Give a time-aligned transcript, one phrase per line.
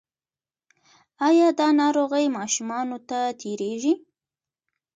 [1.27, 3.93] ایا دا ناروغي ماشومانو ته تیریږي؟